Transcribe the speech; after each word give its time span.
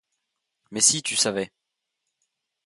Mais 0.71 0.81
si 0.81 1.03
tu 1.03 1.15
savais! 1.15 1.51